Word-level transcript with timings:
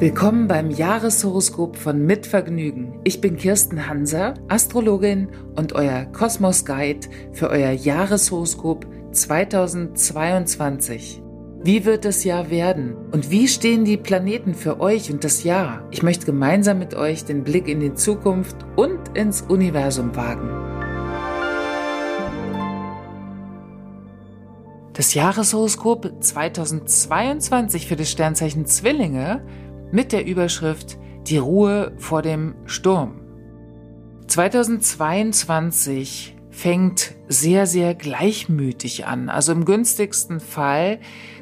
Willkommen 0.00 0.48
beim 0.48 0.70
Jahreshoroskop 0.70 1.76
von 1.76 2.04
Mitvergnügen. 2.04 3.00
Ich 3.04 3.22
bin 3.22 3.38
Kirsten 3.38 3.86
Hanser, 3.86 4.34
Astrologin 4.48 5.28
und 5.56 5.72
euer 5.72 6.04
Kosmos 6.12 6.66
Guide 6.66 7.08
für 7.32 7.48
euer 7.48 7.70
Jahreshoroskop 7.70 8.86
2022. 9.12 11.22
Wie 11.62 11.84
wird 11.84 12.06
das 12.06 12.24
Jahr 12.24 12.48
werden? 12.48 12.96
Und 13.12 13.30
wie 13.30 13.46
stehen 13.46 13.84
die 13.84 13.98
Planeten 13.98 14.54
für 14.54 14.80
euch 14.80 15.12
und 15.12 15.24
das 15.24 15.44
Jahr? 15.44 15.86
Ich 15.90 16.02
möchte 16.02 16.24
gemeinsam 16.24 16.78
mit 16.78 16.94
euch 16.94 17.26
den 17.26 17.44
Blick 17.44 17.68
in 17.68 17.80
die 17.80 17.92
Zukunft 17.92 18.56
und 18.76 19.14
ins 19.14 19.42
Universum 19.42 20.16
wagen. 20.16 20.48
Das 24.94 25.12
Jahreshoroskop 25.12 26.10
2022 26.20 27.86
für 27.86 27.96
das 27.96 28.10
Sternzeichen 28.10 28.64
Zwillinge 28.64 29.44
mit 29.92 30.12
der 30.12 30.24
Überschrift 30.24 30.96
Die 31.26 31.36
Ruhe 31.36 31.92
vor 31.98 32.22
dem 32.22 32.54
Sturm. 32.64 33.20
2022 34.28 36.38
fängt 36.50 37.14
sehr, 37.28 37.66
sehr 37.66 37.94
gleichmütig 37.94 39.06
an. 39.06 39.28
Also 39.28 39.52
im 39.52 39.64
günstigsten 39.64 40.40
Fall 40.40 40.98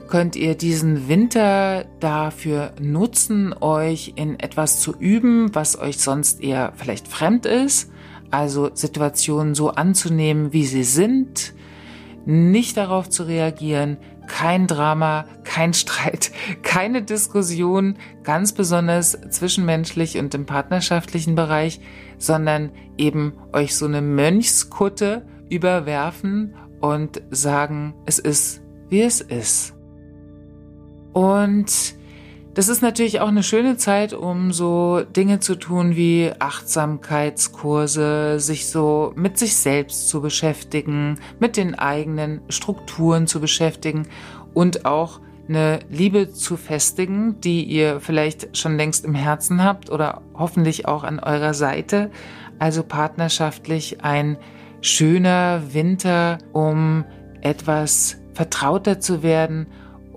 könnt 0.09 0.37
ihr 0.37 0.57
diesen 0.57 1.09
Winter 1.09 1.85
dafür 2.01 2.73
nutzen, 2.81 3.55
euch 3.61 4.15
in 4.17 4.41
etwas 4.41 4.81
zu 4.81 4.95
üben, 4.99 5.55
was 5.55 5.79
euch 5.79 5.99
sonst 5.99 6.43
eher 6.43 6.73
vielleicht 6.77 7.09
fremd 7.09 7.47
ist. 7.47 7.91
Also 8.31 8.71
Situationen 8.75 9.55
so 9.55 9.71
anzunehmen, 9.71 10.53
wie 10.53 10.65
sie 10.65 10.85
sind, 10.85 11.55
nicht 12.27 12.77
darauf 12.77 13.09
zu 13.09 13.23
reagieren, 13.23 13.99
kein 14.27 14.67
Drama, 14.67 15.25
kein 15.45 15.73
Streit, 15.73 16.31
keine 16.63 17.03
Diskussion, 17.03 17.97
ganz 18.23 18.53
besonders 18.53 19.19
zwischenmenschlich 19.31 20.19
und 20.19 20.35
im 20.35 20.47
partnerschaftlichen 20.47 21.35
Bereich, 21.35 21.81
sondern 22.19 22.71
eben 22.99 23.33
euch 23.53 23.77
so 23.77 23.87
eine 23.87 24.03
Mönchskutte 24.03 25.27
überwerfen 25.49 26.55
und 26.81 27.23
sagen, 27.31 27.95
es 28.05 28.19
ist, 28.19 28.61
wie 28.89 29.03
es 29.03 29.21
ist. 29.21 29.78
Und 31.13 31.99
das 32.59 32.69
ist 32.69 32.83
natürlich 32.83 33.21
auch 33.21 33.29
eine 33.29 33.45
schöne 33.45 33.77
Zeit, 33.77 34.13
um 34.13 34.53
so 34.53 35.03
Dinge 35.03 35.39
zu 35.39 35.55
tun 35.55 35.95
wie 35.95 36.33
Achtsamkeitskurse, 36.41 38.41
sich 38.41 38.69
so 38.69 39.13
mit 39.15 39.39
sich 39.39 39.57
selbst 39.57 40.09
zu 40.09 40.21
beschäftigen, 40.21 41.21
mit 41.39 41.57
den 41.57 41.77
eigenen 41.77 42.41
Strukturen 42.49 43.29
zu 43.29 43.41
beschäftigen 43.41 44.09
und 44.55 44.87
auch 44.87 45.21
eine 45.49 45.79
Liebe 45.89 46.33
zu 46.33 46.57
festigen, 46.57 47.41
die 47.41 47.63
ihr 47.63 48.01
vielleicht 48.01 48.57
schon 48.57 48.77
längst 48.77 49.05
im 49.05 49.15
Herzen 49.15 49.63
habt 49.63 49.89
oder 49.89 50.23
hoffentlich 50.35 50.89
auch 50.89 51.05
an 51.05 51.21
eurer 51.21 51.55
Seite. 51.55 52.11
Also 52.59 52.83
partnerschaftlich 52.83 54.03
ein 54.03 54.37
schöner 54.81 55.63
Winter, 55.73 56.39
um 56.53 57.05
etwas 57.41 58.17
vertrauter 58.35 58.99
zu 58.99 59.23
werden 59.23 59.69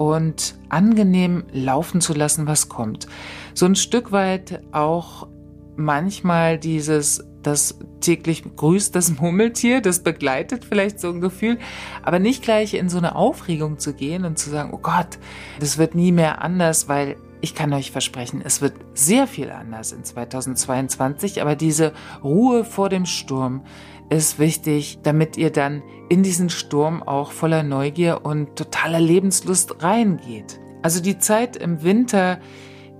und 0.01 0.55
angenehm 0.69 1.43
laufen 1.51 2.01
zu 2.01 2.13
lassen, 2.13 2.47
was 2.47 2.69
kommt. 2.69 3.07
So 3.53 3.67
ein 3.67 3.75
Stück 3.75 4.11
weit 4.11 4.61
auch 4.71 5.27
manchmal 5.75 6.57
dieses, 6.57 7.23
das 7.43 7.77
täglich 7.99 8.43
grüßt 8.55 8.95
das 8.95 9.15
Murmeltier, 9.19 9.81
das 9.81 10.01
begleitet 10.01 10.65
vielleicht 10.65 10.99
so 10.99 11.09
ein 11.09 11.21
Gefühl, 11.21 11.59
aber 12.01 12.17
nicht 12.17 12.41
gleich 12.41 12.73
in 12.73 12.89
so 12.89 12.97
eine 12.97 13.15
Aufregung 13.15 13.77
zu 13.77 13.93
gehen 13.93 14.25
und 14.25 14.39
zu 14.39 14.49
sagen, 14.49 14.71
oh 14.73 14.79
Gott, 14.81 15.19
das 15.59 15.77
wird 15.77 15.93
nie 15.93 16.11
mehr 16.11 16.41
anders, 16.41 16.87
weil 16.87 17.17
ich 17.41 17.55
kann 17.55 17.73
euch 17.73 17.91
versprechen, 17.91 18.41
es 18.43 18.61
wird 18.61 18.73
sehr 18.93 19.27
viel 19.27 19.51
anders 19.51 19.91
in 19.91 20.03
2022, 20.03 21.41
aber 21.41 21.55
diese 21.55 21.93
Ruhe 22.23 22.63
vor 22.63 22.89
dem 22.89 23.05
Sturm 23.05 23.63
ist 24.09 24.39
wichtig, 24.39 24.99
damit 25.03 25.37
ihr 25.37 25.51
dann 25.51 25.81
in 26.09 26.21
diesen 26.23 26.49
Sturm 26.49 27.01
auch 27.01 27.31
voller 27.31 27.63
Neugier 27.63 28.21
und 28.23 28.55
totaler 28.55 28.99
Lebenslust 28.99 29.81
reingeht. 29.83 30.59
Also 30.81 31.01
die 31.01 31.17
Zeit 31.17 31.55
im 31.55 31.83
Winter 31.83 32.39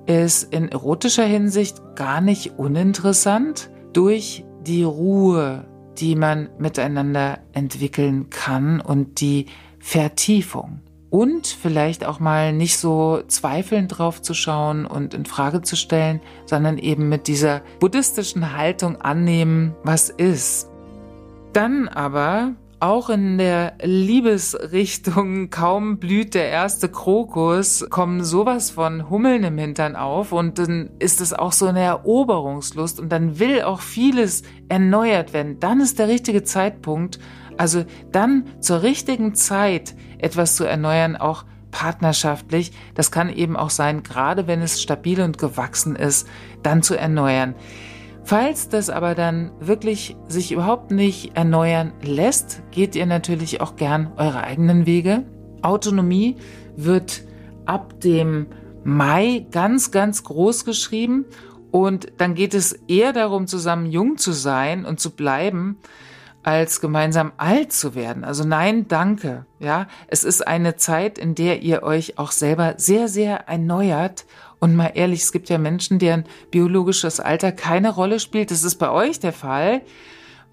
ist 0.06 0.54
in 0.54 0.70
erotischer 0.70 1.26
Hinsicht 1.26 1.82
gar 1.96 2.22
nicht 2.22 2.58
uninteressant 2.58 3.70
durch 3.94 4.46
die 4.66 4.84
Ruhe, 4.84 5.66
die 5.98 6.16
man 6.16 6.50
miteinander 6.58 7.40
entwickeln 7.54 8.30
kann 8.30 8.80
und 8.80 9.22
die 9.22 9.48
Vertiefung. 9.80 10.80
Und 11.12 11.46
vielleicht 11.46 12.06
auch 12.06 12.22
mal 12.22 12.54
nicht 12.54 12.78
so 12.78 13.22
zweifelnd 13.28 13.98
drauf 13.98 14.22
zu 14.22 14.34
schauen 14.34 14.86
und 14.86 15.14
in 15.14 15.26
Frage 15.26 15.62
zu 15.62 15.76
stellen, 15.76 16.22
sondern 16.46 16.78
eben 16.78 17.10
mit 17.10 17.28
dieser 17.28 17.62
buddhistischen 17.82 18.56
Haltung 18.56 18.96
annehmen, 19.02 19.76
was 19.84 20.10
ist. 20.10 20.70
Dann 21.52 21.90
aber 21.90 22.54
auch 22.80 23.10
in 23.10 23.38
der 23.38 23.74
Liebesrichtung 23.84 25.50
kaum 25.52 25.98
blüht 25.98 26.34
der 26.34 26.48
erste 26.48 26.88
Krokus, 26.88 27.86
kommen 27.90 28.24
sowas 28.24 28.72
von 28.72 29.10
Hummeln 29.10 29.44
im 29.44 29.58
Hintern 29.58 29.98
auf 29.98 30.32
und 30.32 30.60
dann 30.60 30.92
ist 31.00 31.20
es 31.20 31.34
auch 31.34 31.52
so 31.52 31.68
eine 31.68 31.82
Eroberungslust 31.82 33.02
und 33.02 33.10
dann 33.10 33.38
will 33.38 33.64
auch 33.64 33.82
vieles 33.82 34.44
erneuert 34.70 35.34
werden. 35.34 35.60
Dann 35.60 35.82
ist 35.82 36.00
der 36.00 36.08
richtige 36.08 36.44
Zeitpunkt, 36.44 37.20
also 37.62 37.86
dann 38.12 38.46
zur 38.60 38.82
richtigen 38.82 39.36
Zeit 39.36 39.94
etwas 40.18 40.56
zu 40.56 40.64
erneuern, 40.64 41.16
auch 41.16 41.46
partnerschaftlich. 41.70 42.72
Das 42.96 43.12
kann 43.12 43.30
eben 43.30 43.56
auch 43.56 43.70
sein, 43.70 44.02
gerade 44.02 44.48
wenn 44.48 44.64
es 44.64 44.82
stabil 44.82 45.22
und 45.22 45.38
gewachsen 45.38 45.96
ist, 45.96 46.28
dann 46.64 46.82
zu 46.82 46.96
erneuern. 46.96 47.54
Falls 48.24 48.68
das 48.68 48.90
aber 48.90 49.14
dann 49.14 49.52
wirklich 49.60 50.16
sich 50.28 50.52
überhaupt 50.52 50.90
nicht 50.90 51.38
erneuern 51.38 51.94
lässt, 52.02 52.64
geht 52.72 52.96
ihr 52.96 53.06
natürlich 53.06 53.62
auch 53.62 53.76
gern 53.76 54.12
eure 54.18 54.44
eigenen 54.44 54.88
Wege. 54.88 55.24
Autonomie 55.62 56.38
wird 56.76 57.22
ab 57.68 58.00
dem 58.00 58.48
Mai 58.84 59.46
ganz, 59.52 59.92
ganz 59.92 60.24
groß 60.24 60.66
geschrieben 60.66 61.26
und 61.70 62.12
dann 62.18 62.34
geht 62.34 62.56
es 62.56 62.74
eher 62.88 63.14
darum, 63.14 63.46
zusammen 63.46 63.86
jung 63.86 64.18
zu 64.18 64.32
sein 64.32 64.84
und 64.84 65.00
zu 65.00 65.12
bleiben, 65.12 65.78
als 66.44 66.82
gemeinsam 66.82 67.32
alt 67.38 67.72
zu 67.72 67.96
werden. 67.96 68.24
Also 68.24 68.44
nein, 68.44 68.88
danke. 68.88 69.46
Ja, 69.60 69.88
es 70.08 70.24
ist 70.24 70.48
eine 70.48 70.76
Zeit, 70.76 71.18
in 71.18 71.36
der 71.36 71.62
ihr 71.62 71.84
euch 71.84 72.18
auch 72.18 72.32
selber 72.32 72.76
sehr, 72.78 73.08
sehr 73.08 73.48
erneuert 73.48 74.26
und 74.62 74.76
mal 74.76 74.92
ehrlich, 74.94 75.24
es 75.24 75.32
gibt 75.32 75.50
ja 75.50 75.58
Menschen, 75.58 75.98
deren 75.98 76.26
biologisches 76.52 77.20
Alter 77.20 77.52
keine 77.52 77.90
Rolle 77.90 78.20
spielt. 78.20 78.52
Das 78.52 78.64
ist 78.64 78.76
bei 78.76 78.92
euch 78.92 79.20
der 79.20 79.34
Fall. 79.34 79.82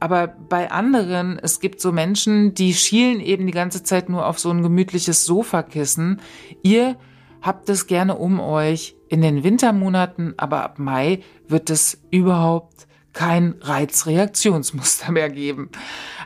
Aber 0.01 0.29
bei 0.29 0.71
anderen, 0.71 1.39
es 1.39 1.61
gibt 1.61 1.83
so 1.83 1.93
Menschen, 1.93 2.55
die 2.55 2.73
schielen 2.73 3.21
eben 3.21 3.47
die 3.47 3.53
ganze 3.53 3.83
Zeit 3.83 4.09
nur 4.09 4.27
auf 4.27 4.39
so 4.39 4.51
ein 4.51 4.63
gemütliches 4.63 5.27
Sofakissen. 5.27 6.23
Ihr 6.63 6.97
habt 7.43 7.69
es 7.69 7.87
gerne 7.87 8.17
um 8.17 8.41
euch 8.41 8.97
in 9.09 9.21
den 9.21 9.45
Wintermonaten, 9.45 10.33
aber 10.39 10.63
ab 10.63 10.79
Mai 10.79 11.21
wird 11.47 11.69
es 11.69 12.01
überhaupt 12.11 12.88
kein 13.19 13.57
Reizreaktionsmuster 13.61 15.11
mehr 15.11 15.29
geben. 15.29 15.71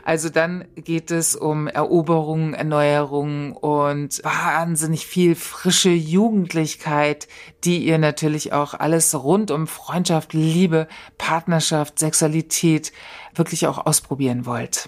Also 0.05 0.29
dann 0.29 0.65
geht 0.75 1.09
es 1.09 1.35
um 1.35 1.65
Eroberung, 1.67 2.53
Erneuerung 2.53 3.53
und 3.53 4.23
wahnsinnig 4.23 5.07
viel 5.07 5.33
frische 5.33 5.89
Jugendlichkeit, 5.89 7.27
die 7.63 7.83
ihr 7.83 7.97
natürlich 7.97 8.53
auch 8.53 8.75
alles 8.75 9.15
rund 9.15 9.49
um 9.49 9.65
Freundschaft, 9.65 10.33
Liebe, 10.33 10.87
Partnerschaft, 11.17 11.97
Sexualität 11.97 12.93
wirklich 13.33 13.65
auch 13.65 13.87
ausprobieren 13.87 14.45
wollt. 14.45 14.87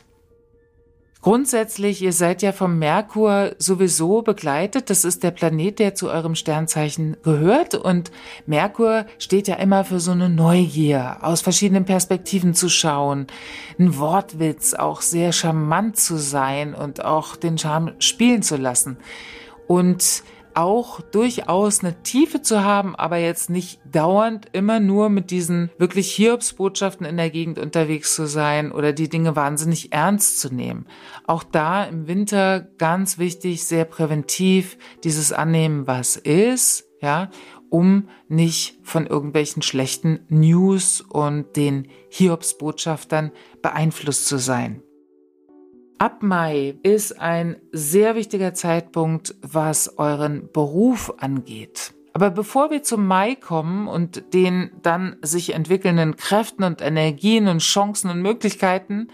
Grundsätzlich, 1.26 2.04
ihr 2.04 2.14
seid 2.14 2.44
ja 2.44 2.52
vom 2.52 2.78
Merkur 2.78 3.56
sowieso 3.58 4.22
begleitet. 4.22 4.92
Das 4.92 5.04
ist 5.04 5.24
der 5.24 5.32
Planet, 5.32 5.80
der 5.80 5.96
zu 5.96 6.08
eurem 6.12 6.36
Sternzeichen 6.36 7.18
gehört. 7.24 7.74
Und 7.74 8.12
Merkur 8.46 9.08
steht 9.18 9.48
ja 9.48 9.56
immer 9.56 9.86
für 9.86 10.00
so 10.00 10.12
eine 10.12 10.30
Neugier, 10.30 11.18
aus 11.22 11.42
verschiedenen 11.42 11.84
Perspektiven 11.84 12.54
zu 12.54 12.70
schauen, 12.70 13.26
ein 13.80 13.98
Wortwitz, 13.98 14.76
auch 14.76 15.02
sehr 15.02 15.32
charmant 15.32 15.98
zu 15.98 16.18
sein 16.18 16.76
und 16.76 17.04
auch 17.04 17.36
den 17.36 17.58
Charme 17.58 17.94
spielen 17.98 18.44
zu 18.44 18.56
lassen. 18.58 18.98
Und 19.66 20.22
auch 20.56 21.02
durchaus 21.02 21.84
eine 21.84 22.02
Tiefe 22.04 22.42
zu 22.42 22.64
haben, 22.64 22.96
aber 22.96 23.18
jetzt 23.18 23.50
nicht 23.50 23.80
dauernd 23.92 24.48
immer 24.54 24.80
nur 24.80 25.10
mit 25.10 25.32
diesen 25.32 25.70
wirklich 25.78 26.14
Hiobsbotschaften 26.14 27.06
in 27.06 27.18
der 27.18 27.30
Gegend 27.30 27.60
unterwegs 27.60 28.16
zu 28.16 28.28
sein 28.28 28.72
oder 28.72 28.94
die 28.94 29.10
Dinge 29.10 29.36
wahnsinnig 29.36 29.92
ernst 29.92 30.40
zu 30.40 30.54
nehmen. 30.54 30.88
Auch 31.28 31.44
da 31.44 31.84
im 31.84 32.08
Winter 32.08 32.62
ganz 32.78 33.18
wichtig, 33.18 33.66
sehr 33.66 33.86
präventiv, 33.86 34.78
dieses 35.04 35.34
Annehmen, 35.34 35.88
was 35.88 36.16
ist, 36.16 36.86
ja, 37.02 37.30
um 37.70 38.10
nicht 38.28 38.80
von 38.84 39.06
irgendwelchen 39.06 39.62
schlechten 39.62 40.22
News 40.30 41.02
und 41.02 41.56
den 41.56 41.90
Hiobsbotschaftern 42.10 43.32
beeinflusst 43.62 44.28
zu 44.28 44.38
sein. 44.38 44.82
Ab 45.98 46.24
Mai 46.24 46.76
ist 46.84 47.22
ein 47.22 47.56
sehr 47.72 48.16
wichtiger 48.16 48.54
Zeitpunkt, 48.54 49.34
was 49.42 49.98
euren 49.98 50.50
Beruf 50.52 51.14
angeht. 51.20 51.94
Aber 52.12 52.32
bevor 52.32 52.70
wir 52.70 52.84
zum 52.84 53.08
Mai 53.08 53.36
kommen 53.36 53.88
und 53.88 54.34
den 54.34 54.72
dann 54.82 55.16
sich 55.22 55.54
entwickelnden 55.54 56.18
Kräften 56.18 56.64
und 56.64 56.82
Energien 56.82 57.48
und 57.48 57.60
Chancen 57.60 58.10
und 58.10 58.22
Möglichkeiten, 58.22 59.08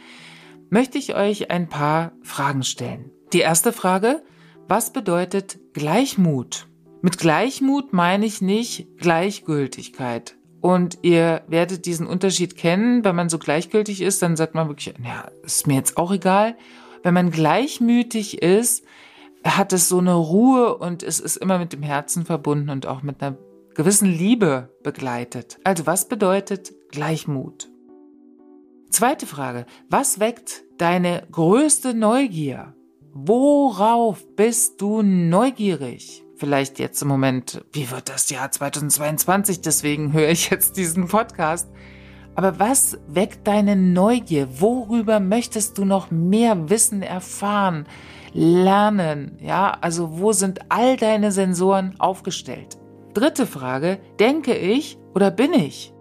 möchte 0.69 0.97
ich 0.97 1.15
euch 1.15 1.51
ein 1.51 1.69
paar 1.69 2.13
Fragen 2.23 2.63
stellen. 2.63 3.11
Die 3.33 3.39
erste 3.39 3.73
Frage, 3.73 4.23
was 4.67 4.91
bedeutet 4.91 5.59
Gleichmut? 5.73 6.67
Mit 7.03 7.19
Gleichmut 7.19 7.93
meine 7.93 8.25
ich 8.25 8.41
nicht 8.41 8.97
Gleichgültigkeit. 8.97 10.35
Und 10.61 10.99
ihr 11.01 11.41
werdet 11.47 11.85
diesen 11.85 12.05
Unterschied 12.05 12.55
kennen. 12.55 13.03
Wenn 13.03 13.15
man 13.15 13.29
so 13.29 13.39
gleichgültig 13.39 14.01
ist, 14.01 14.21
dann 14.21 14.35
sagt 14.35 14.55
man 14.55 14.67
wirklich, 14.67 14.93
ja, 15.03 15.29
ist 15.43 15.67
mir 15.67 15.75
jetzt 15.75 15.97
auch 15.97 16.11
egal. 16.11 16.55
Wenn 17.03 17.15
man 17.15 17.31
gleichmütig 17.31 18.41
ist, 18.41 18.85
hat 19.43 19.73
es 19.73 19.89
so 19.89 19.97
eine 19.97 20.13
Ruhe 20.13 20.77
und 20.77 21.01
es 21.01 21.19
ist 21.19 21.37
immer 21.37 21.57
mit 21.57 21.73
dem 21.73 21.81
Herzen 21.81 22.25
verbunden 22.25 22.69
und 22.69 22.85
auch 22.85 23.01
mit 23.01 23.21
einer 23.21 23.37
gewissen 23.73 24.07
Liebe 24.07 24.69
begleitet. 24.83 25.57
Also 25.63 25.87
was 25.87 26.07
bedeutet 26.07 26.73
Gleichmut? 26.91 27.69
Zweite 28.91 29.25
Frage. 29.25 29.65
Was 29.89 30.19
weckt 30.19 30.63
deine 30.77 31.23
größte 31.31 31.93
Neugier? 31.93 32.75
Worauf 33.13 34.25
bist 34.35 34.81
du 34.81 35.01
neugierig? 35.01 36.23
Vielleicht 36.41 36.79
jetzt 36.79 37.03
im 37.03 37.07
Moment, 37.07 37.63
wie 37.71 37.91
wird 37.91 38.09
das 38.09 38.31
Jahr 38.31 38.49
2022? 38.49 39.61
Deswegen 39.61 40.11
höre 40.11 40.29
ich 40.29 40.49
jetzt 40.49 40.75
diesen 40.75 41.07
Podcast. 41.07 41.69
Aber 42.33 42.57
was 42.57 42.97
weckt 43.05 43.45
deine 43.45 43.75
Neugier? 43.75 44.59
Worüber 44.59 45.19
möchtest 45.19 45.77
du 45.77 45.85
noch 45.85 46.09
mehr 46.09 46.71
wissen, 46.71 47.03
erfahren? 47.03 47.85
Lernen, 48.33 49.37
ja, 49.39 49.77
also 49.81 50.17
wo 50.19 50.31
sind 50.31 50.61
all 50.69 50.97
deine 50.97 51.31
Sensoren 51.31 51.93
aufgestellt? 51.99 52.75
Dritte 53.13 53.45
Frage, 53.45 53.99
denke 54.19 54.55
ich 54.55 54.97
oder 55.13 55.29
bin 55.29 55.53
ich? 55.53 55.93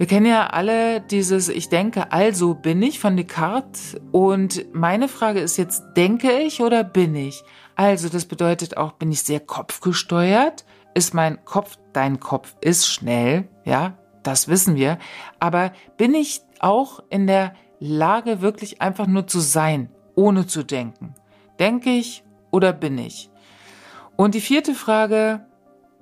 Wir 0.00 0.06
kennen 0.06 0.24
ja 0.24 0.46
alle 0.46 1.02
dieses 1.02 1.50
Ich 1.50 1.68
denke, 1.68 2.10
also 2.10 2.54
bin 2.54 2.80
ich 2.80 2.98
von 2.98 3.18
Descartes. 3.18 4.00
Und 4.12 4.64
meine 4.74 5.08
Frage 5.08 5.40
ist 5.40 5.58
jetzt, 5.58 5.84
denke 5.94 6.38
ich 6.38 6.62
oder 6.62 6.84
bin 6.84 7.14
ich? 7.14 7.44
Also 7.76 8.08
das 8.08 8.24
bedeutet 8.24 8.78
auch, 8.78 8.92
bin 8.92 9.12
ich 9.12 9.22
sehr 9.22 9.40
kopfgesteuert? 9.40 10.64
Ist 10.94 11.12
mein 11.12 11.44
Kopf, 11.44 11.76
dein 11.92 12.18
Kopf 12.18 12.56
ist 12.62 12.88
schnell, 12.88 13.46
ja, 13.66 13.98
das 14.22 14.48
wissen 14.48 14.74
wir. 14.74 14.98
Aber 15.38 15.70
bin 15.98 16.14
ich 16.14 16.40
auch 16.60 17.00
in 17.10 17.26
der 17.26 17.52
Lage, 17.78 18.40
wirklich 18.40 18.80
einfach 18.80 19.06
nur 19.06 19.26
zu 19.26 19.38
sein, 19.38 19.90
ohne 20.14 20.46
zu 20.46 20.62
denken? 20.62 21.14
Denke 21.58 21.90
ich 21.90 22.24
oder 22.50 22.72
bin 22.72 22.96
ich? 22.96 23.28
Und 24.16 24.34
die 24.34 24.40
vierte 24.40 24.74
Frage, 24.74 25.44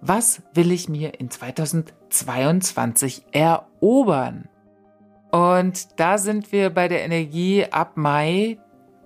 was 0.01 0.43
will 0.55 0.73
ich 0.73 0.89
mir 0.89 1.19
in 1.21 1.31
2022 1.31 3.25
erobern? 3.33 4.49
Und 5.31 6.01
da 6.01 6.19
sind 6.19 6.53
wir 6.53 6.71
bei 6.71 6.89
der 6.89 7.05
Energie 7.05 7.67
ab 7.71 7.97
Mai, 7.97 8.59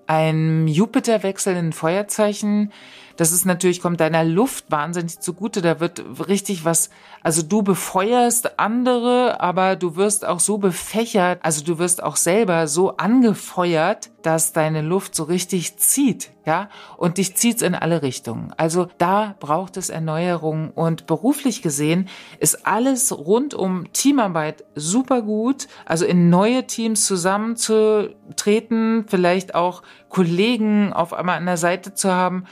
ein 0.07 0.67
Jupiterwechsel 0.67 1.55
in 1.55 1.73
Feuerzeichen, 1.73 2.71
das 3.15 3.31
ist 3.31 3.45
natürlich, 3.45 3.81
kommt 3.81 3.99
deiner 3.99 4.23
Luft 4.23 4.65
wahnsinnig 4.69 5.19
zugute. 5.19 5.61
Da 5.61 5.79
wird 5.79 6.03
richtig 6.27 6.65
was, 6.65 6.89
also 7.21 7.41
du 7.41 7.61
befeuerst 7.61 8.59
andere, 8.59 9.39
aber 9.39 9.75
du 9.75 9.95
wirst 9.95 10.25
auch 10.25 10.39
so 10.39 10.57
befächert, 10.57 11.39
also 11.43 11.63
du 11.63 11.77
wirst 11.77 12.01
auch 12.01 12.15
selber 12.15 12.67
so 12.67 12.97
angefeuert, 12.97 14.09
dass 14.23 14.53
deine 14.53 14.81
Luft 14.81 15.15
so 15.15 15.23
richtig 15.23 15.77
zieht, 15.77 16.31
ja, 16.45 16.69
und 16.97 17.17
dich 17.17 17.35
zieht's 17.35 17.61
in 17.61 17.75
alle 17.75 18.01
Richtungen. 18.01 18.53
Also 18.57 18.87
da 18.97 19.35
braucht 19.39 19.77
es 19.77 19.89
Erneuerung 19.89 20.71
und 20.71 21.05
beruflich 21.05 21.61
gesehen 21.61 22.07
ist 22.39 22.65
alles 22.65 23.15
rund 23.15 23.53
um 23.53 23.91
Teamarbeit 23.91 24.63
super 24.75 25.21
gut, 25.21 25.67
also 25.85 26.05
in 26.05 26.29
neue 26.29 26.65
Teams 26.65 27.05
zusammenzutreten, 27.05 29.05
vielleicht 29.07 29.55
auch 29.55 29.83
Kollegen 30.09 30.93
auf 30.93 31.13
einmal 31.13 31.37
an 31.37 31.45
der 31.45 31.57
Seite 31.57 31.93
zu 31.93 32.11
haben, 32.11 32.45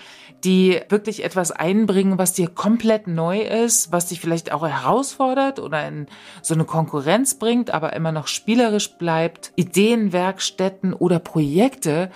die 0.44 0.82
wirklich 0.90 1.24
etwas 1.24 1.52
einbringen, 1.52 2.18
was 2.18 2.34
dir 2.34 2.48
komplett 2.48 3.08
neu 3.08 3.42
ist, 3.42 3.92
was 3.92 4.08
dich 4.08 4.20
vielleicht 4.20 4.52
auch 4.52 4.68
herausfordert 4.68 5.60
oder 5.60 5.88
in 5.88 6.08
so 6.42 6.54
eine 6.54 6.66
Konkurrenz 6.66 7.36
bringt, 7.36 7.72
aber 7.72 7.94
immer 7.94 8.12
noch 8.12 8.28
spielerisch 8.28 8.94
bleibt. 8.98 9.52
Ideenwerkstätten 9.56 10.94
oder 10.94 11.20
Projekte, 11.20 12.12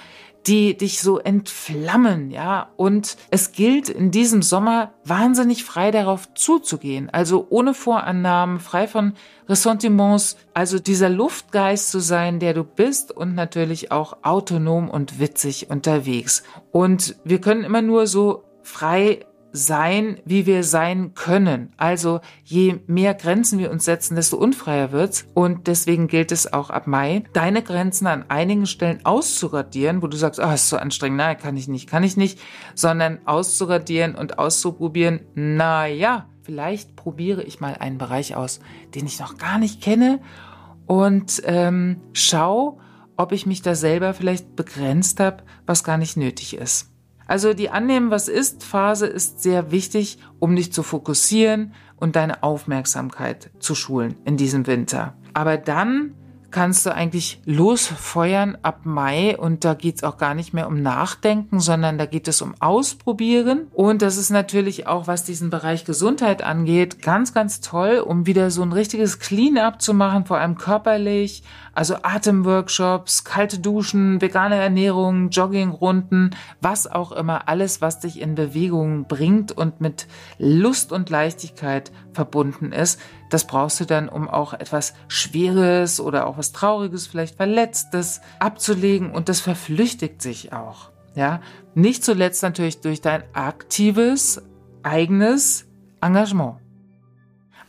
die 0.48 0.78
dich 0.78 1.02
so 1.02 1.20
entflammen, 1.20 2.30
ja. 2.32 2.70
Und 2.78 3.18
es 3.32 3.52
gilt 3.52 3.90
in 3.90 4.12
diesem 4.12 4.42
Sommer 4.42 4.94
wahnsinnig 5.04 5.64
frei 5.64 5.92
darauf 5.92 6.34
zuzugehen. 6.36 7.10
Also 7.10 7.48
ohne 7.50 7.74
Vorannahmen, 7.74 8.60
frei 8.60 8.88
von 8.88 9.14
Ressentiments, 9.50 10.38
also 10.54 10.80
dieser 10.80 11.10
Luftgeist 11.10 11.92
zu 11.92 12.00
sein, 12.00 12.40
der 12.40 12.54
du 12.54 12.64
bist 12.64 13.12
und 13.12 13.36
natürlich 13.36 13.92
auch 13.92 14.18
autonom 14.24 14.90
und 14.90 15.20
witzig 15.20 15.70
unterwegs. 15.70 16.44
Und 16.72 17.16
wir 17.24 17.42
können 17.42 17.64
immer 17.64 17.82
nur 17.82 18.08
so 18.08 18.44
frei 18.62 19.26
sein, 19.56 20.20
wie 20.26 20.46
wir 20.46 20.64
sein 20.64 21.14
können. 21.14 21.74
Also 21.78 22.20
je 22.44 22.80
mehr 22.88 23.14
Grenzen 23.14 23.58
wir 23.60 23.72
uns 23.72 23.86
setzen, 23.86 24.16
desto 24.16 24.38
unfreier 24.38 24.92
wird's. 24.92 25.26
Und 25.34 25.68
deswegen 25.68 26.08
gilt 26.08 26.32
es 26.32 26.52
auch 26.52 26.70
ab 26.70 26.88
Mai, 26.88 27.24
deine 27.34 27.64
Grenzen 27.64 28.08
an 28.08 28.26
einigen 28.30 28.66
Stellen 28.66 29.06
auszuradieren, 29.06 30.02
wo 30.02 30.08
du 30.08 30.18
sagst, 30.18 30.40
ah, 30.40 30.52
oh, 30.52 30.54
ist 30.54 30.70
so 30.70 30.78
anstrengend, 30.78 31.18
nein, 31.18 31.38
kann 31.38 31.58
ich 31.58 31.68
nicht, 31.68 31.90
kann 31.90 32.04
ich 32.04 32.18
nicht, 32.18 32.40
sondern 32.76 33.20
auszuradieren 33.26 34.16
und 34.16 34.38
auszuprobieren, 34.38 35.22
na 35.34 35.88
ja, 35.88 36.28
vielleicht 36.44 36.96
probiere 36.96 37.44
ich 37.44 37.60
mal 37.60 37.76
einen 37.76 37.98
Bereich 37.98 38.36
aus, 38.36 38.60
den 38.94 39.06
ich 39.06 39.20
noch 39.20 39.38
gar 39.38 39.58
nicht 39.58 39.82
kenne 39.82 40.20
und 40.86 41.42
ähm, 41.46 42.02
schau, 42.14 42.80
ob 43.18 43.32
ich 43.32 43.46
mich 43.46 43.62
da 43.62 43.76
selber 43.76 44.14
vielleicht 44.14 44.56
begrenzt 44.56 45.20
habe, 45.20 45.44
was 45.66 45.84
gar 45.84 45.98
nicht 45.98 46.18
nötig 46.18 46.56
ist. 46.56 46.92
Also 47.28 47.54
die 47.54 47.70
Annehmen, 47.70 48.12
was 48.12 48.28
ist 48.28 48.64
Phase 48.64 49.08
ist 49.08 49.42
sehr 49.42 49.72
wichtig, 49.72 50.20
um 50.40 50.56
dich 50.56 50.72
zu 50.72 50.84
fokussieren 50.84 51.74
und 51.98 52.16
deine 52.16 52.44
Aufmerksamkeit 52.44 53.52
zu 53.60 53.76
schulen 53.76 54.16
in 54.26 54.38
diesem 54.38 54.68
Winter. 54.68 55.16
Aber 55.34 55.58
dann 55.58 56.14
kannst 56.56 56.86
du 56.86 56.94
eigentlich 56.94 57.42
losfeuern 57.44 58.58
ab 58.62 58.86
Mai 58.86 59.38
und 59.38 59.66
da 59.66 59.74
geht's 59.74 60.06
auch 60.06 60.18
gar 60.18 60.34
nicht 60.34 60.54
mehr 60.54 60.70
um 60.70 60.82
Nachdenken, 60.82 61.60
sondern 61.60 61.98
da 61.98 62.06
geht 62.06 62.30
es 62.30 62.42
um 62.42 62.56
Ausprobieren. 62.62 63.68
Und 63.74 64.02
das 64.02 64.16
ist 64.16 64.30
natürlich 64.30 64.88
auch, 64.88 65.06
was 65.06 65.26
diesen 65.26 65.50
Bereich 65.50 65.84
Gesundheit 65.84 66.42
angeht, 66.42 67.02
ganz, 67.02 67.34
ganz 67.34 67.60
toll, 67.60 67.98
um 67.98 68.26
wieder 68.26 68.52
so 68.52 68.62
ein 68.62 68.72
richtiges 68.72 69.20
Clean-up 69.20 69.82
zu 69.82 69.94
machen, 69.94 70.24
vor 70.24 70.38
allem 70.38 70.56
körperlich, 70.56 71.44
also 71.76 71.98
Atemworkshops, 72.02 73.26
kalte 73.26 73.60
Duschen, 73.60 74.22
vegane 74.22 74.56
Ernährung, 74.56 75.30
Joggingrunden, 75.30 76.34
was 76.62 76.88
auch 76.88 77.12
immer, 77.12 77.48
alles, 77.48 77.82
was 77.82 78.00
dich 78.00 78.22
in 78.22 78.34
Bewegung 78.34 79.06
bringt 79.08 79.52
und 79.52 79.82
mit 79.82 80.08
Lust 80.40 80.92
und 80.92 81.10
Leichtigkeit 81.10 81.92
verbunden 82.14 82.72
ist. 82.72 83.00
Das 83.30 83.46
brauchst 83.46 83.80
du 83.82 83.86
dann, 83.86 84.08
um 84.08 84.30
auch 84.30 84.54
etwas 84.54 84.94
Schweres 85.10 86.00
oder 86.00 86.28
auch 86.28 86.38
was 86.38 86.54
Trauriges, 86.54 87.08
vielleicht 87.08 87.36
Verletztes 87.36 88.22
abzulegen 88.40 89.12
und 89.12 89.28
das 89.28 89.42
verflüchtigt 89.42 90.22
sich 90.22 90.54
auch. 90.54 90.92
Ja, 91.14 91.42
nicht 91.74 92.04
zuletzt 92.04 92.42
natürlich 92.42 92.82
durch 92.82 93.02
dein 93.02 93.24
aktives, 93.34 94.42
eigenes 94.84 95.66
Engagement. 96.02 96.65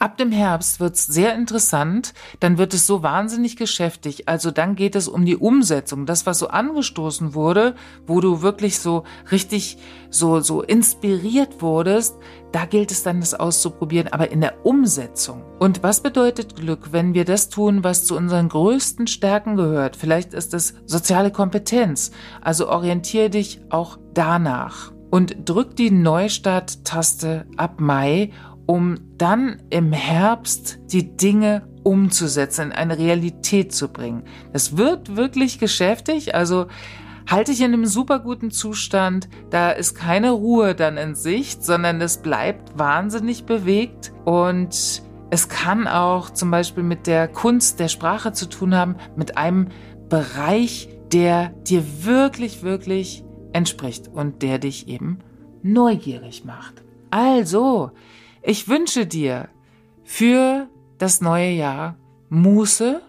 Ab 0.06 0.18
dem 0.18 0.30
Herbst 0.30 0.78
wird's 0.78 1.04
sehr 1.04 1.34
interessant, 1.34 2.14
dann 2.38 2.58
wird 2.58 2.74
es 2.74 2.86
so 2.86 3.02
wahnsinnig 3.02 3.56
geschäftig. 3.56 4.28
Also 4.28 4.52
dann 4.52 4.76
geht 4.76 4.94
es 4.94 5.08
um 5.08 5.24
die 5.24 5.36
Umsetzung, 5.36 6.06
das 6.06 6.26
was 6.26 6.38
so 6.38 6.46
angestoßen 6.46 7.34
wurde, 7.34 7.74
wo 8.06 8.20
du 8.20 8.40
wirklich 8.40 8.78
so 8.78 9.02
richtig 9.32 9.78
so 10.08 10.38
so 10.38 10.62
inspiriert 10.62 11.60
wurdest, 11.60 12.18
da 12.52 12.66
gilt 12.66 12.92
es 12.92 13.02
dann 13.02 13.18
das 13.18 13.34
auszuprobieren, 13.34 14.06
aber 14.12 14.30
in 14.30 14.42
der 14.42 14.64
Umsetzung. 14.64 15.42
Und 15.58 15.82
was 15.82 16.00
bedeutet 16.04 16.54
Glück, 16.54 16.92
wenn 16.92 17.12
wir 17.12 17.24
das 17.24 17.48
tun, 17.48 17.82
was 17.82 18.04
zu 18.04 18.16
unseren 18.16 18.48
größten 18.48 19.08
Stärken 19.08 19.56
gehört? 19.56 19.96
Vielleicht 19.96 20.34
ist 20.34 20.54
es 20.54 20.74
soziale 20.84 21.32
Kompetenz. 21.32 22.12
Also 22.40 22.68
orientiere 22.68 23.28
dich 23.28 23.60
auch 23.70 23.98
danach 24.14 24.92
und 25.10 25.48
drück 25.48 25.74
die 25.74 25.90
Neustart-Taste 25.90 27.46
ab 27.56 27.80
Mai 27.80 28.30
um 28.66 28.98
dann 29.16 29.62
im 29.70 29.92
Herbst 29.92 30.78
die 30.92 31.16
Dinge 31.16 31.68
umzusetzen, 31.84 32.66
in 32.66 32.72
eine 32.72 32.98
Realität 32.98 33.72
zu 33.72 33.88
bringen. 33.88 34.24
Das 34.52 34.76
wird 34.76 35.16
wirklich 35.16 35.58
geschäftig, 35.58 36.34
also 36.34 36.66
halte 37.28 37.52
dich 37.52 37.60
in 37.60 37.72
einem 37.72 37.86
super 37.86 38.18
guten 38.18 38.50
Zustand. 38.50 39.28
Da 39.50 39.70
ist 39.70 39.94
keine 39.94 40.32
Ruhe 40.32 40.74
dann 40.74 40.96
in 40.96 41.14
Sicht, 41.14 41.64
sondern 41.64 42.00
es 42.00 42.18
bleibt 42.18 42.78
wahnsinnig 42.78 43.44
bewegt 43.44 44.12
und 44.24 45.02
es 45.30 45.48
kann 45.48 45.88
auch 45.88 46.30
zum 46.30 46.50
Beispiel 46.50 46.84
mit 46.84 47.06
der 47.06 47.28
Kunst 47.28 47.80
der 47.80 47.88
Sprache 47.88 48.32
zu 48.32 48.46
tun 48.46 48.74
haben, 48.74 48.96
mit 49.16 49.36
einem 49.36 49.68
Bereich, 50.08 50.88
der 51.12 51.50
dir 51.68 51.84
wirklich, 52.04 52.62
wirklich 52.62 53.24
entspricht 53.52 54.08
und 54.08 54.42
der 54.42 54.58
dich 54.58 54.88
eben 54.88 55.18
neugierig 55.62 56.44
macht. 56.44 56.84
Also, 57.10 57.90
ich 58.46 58.68
wünsche 58.68 59.06
dir 59.06 59.48
für 60.04 60.68
das 60.98 61.20
neue 61.20 61.50
Jahr 61.50 61.96
Muße 62.28 63.02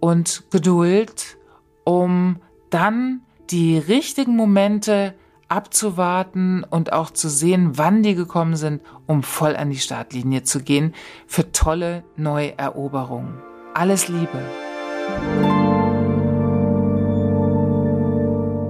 und 0.00 0.44
Geduld, 0.50 1.38
um 1.84 2.40
dann 2.70 3.22
die 3.50 3.78
richtigen 3.78 4.34
Momente 4.34 5.14
abzuwarten 5.48 6.64
und 6.64 6.92
auch 6.92 7.10
zu 7.10 7.28
sehen, 7.28 7.78
wann 7.78 8.02
die 8.02 8.16
gekommen 8.16 8.56
sind, 8.56 8.82
um 9.06 9.22
voll 9.22 9.54
an 9.54 9.70
die 9.70 9.78
Startlinie 9.78 10.42
zu 10.42 10.60
gehen 10.60 10.92
für 11.28 11.52
tolle 11.52 12.02
Neueroberungen. 12.16 13.34
Alles 13.74 14.08
Liebe. 14.08 14.40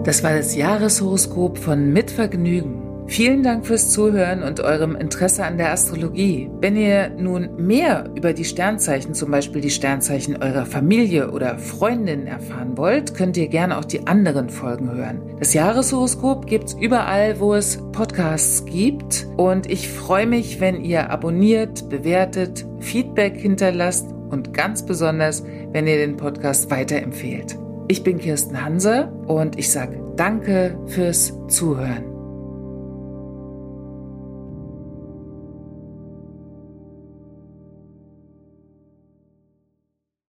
Das 0.04 0.22
war 0.22 0.34
das 0.34 0.54
Jahreshoroskop 0.54 1.56
von 1.56 1.94
Mitvergnügen. 1.94 2.83
Vielen 3.06 3.42
Dank 3.42 3.66
fürs 3.66 3.90
Zuhören 3.90 4.42
und 4.42 4.60
eurem 4.60 4.96
Interesse 4.96 5.44
an 5.44 5.58
der 5.58 5.72
Astrologie. 5.72 6.50
Wenn 6.60 6.76
ihr 6.76 7.10
nun 7.10 7.54
mehr 7.56 8.10
über 8.14 8.32
die 8.32 8.44
Sternzeichen, 8.44 9.14
zum 9.14 9.30
Beispiel 9.30 9.60
die 9.60 9.70
Sternzeichen 9.70 10.42
eurer 10.42 10.66
Familie 10.66 11.30
oder 11.30 11.58
Freundin 11.58 12.26
erfahren 12.26 12.76
wollt, 12.76 13.14
könnt 13.14 13.36
ihr 13.36 13.48
gerne 13.48 13.78
auch 13.78 13.84
die 13.84 14.06
anderen 14.06 14.48
Folgen 14.48 14.90
hören. 14.90 15.20
Das 15.38 15.54
Jahreshoroskop 15.54 16.46
gibt's 16.46 16.74
überall, 16.80 17.38
wo 17.40 17.54
es 17.54 17.78
Podcasts 17.92 18.64
gibt. 18.64 19.26
Und 19.36 19.70
ich 19.70 19.88
freue 19.88 20.26
mich, 20.26 20.60
wenn 20.60 20.82
ihr 20.82 21.10
abonniert, 21.10 21.88
bewertet, 21.90 22.66
Feedback 22.80 23.36
hinterlasst 23.36 24.06
und 24.30 24.54
ganz 24.54 24.84
besonders, 24.84 25.44
wenn 25.72 25.86
ihr 25.86 25.98
den 25.98 26.16
Podcast 26.16 26.70
weiterempfehlt. 26.70 27.56
Ich 27.88 28.02
bin 28.02 28.18
Kirsten 28.18 28.64
Hanse 28.64 29.12
und 29.26 29.58
ich 29.58 29.70
sage 29.70 30.00
Danke 30.16 30.78
fürs 30.86 31.34
Zuhören. 31.48 32.13